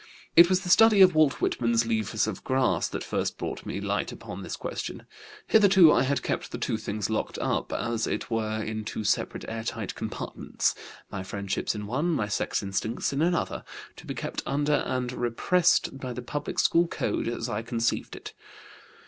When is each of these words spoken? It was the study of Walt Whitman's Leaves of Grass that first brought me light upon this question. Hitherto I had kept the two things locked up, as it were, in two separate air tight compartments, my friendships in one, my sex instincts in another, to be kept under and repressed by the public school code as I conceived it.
It 0.35 0.49
was 0.49 0.61
the 0.61 0.69
study 0.69 1.01
of 1.01 1.13
Walt 1.13 1.41
Whitman's 1.41 1.85
Leaves 1.85 2.25
of 2.25 2.43
Grass 2.43 2.87
that 2.87 3.03
first 3.03 3.37
brought 3.37 3.67
me 3.67 3.79
light 3.79 4.11
upon 4.11 4.41
this 4.41 4.55
question. 4.55 5.05
Hitherto 5.45 5.91
I 5.93 6.01
had 6.01 6.23
kept 6.23 6.51
the 6.51 6.57
two 6.57 6.77
things 6.77 7.11
locked 7.11 7.37
up, 7.37 7.71
as 7.71 8.07
it 8.07 8.31
were, 8.31 8.63
in 8.63 8.83
two 8.83 9.03
separate 9.03 9.45
air 9.47 9.63
tight 9.63 9.93
compartments, 9.93 10.73
my 11.11 11.21
friendships 11.21 11.75
in 11.75 11.85
one, 11.85 12.09
my 12.13 12.27
sex 12.27 12.63
instincts 12.63 13.13
in 13.13 13.21
another, 13.21 13.63
to 13.97 14.07
be 14.07 14.15
kept 14.15 14.41
under 14.43 14.73
and 14.87 15.11
repressed 15.11 15.95
by 15.99 16.13
the 16.13 16.23
public 16.23 16.57
school 16.57 16.87
code 16.87 17.27
as 17.27 17.47
I 17.47 17.61
conceived 17.61 18.15
it. 18.15 18.33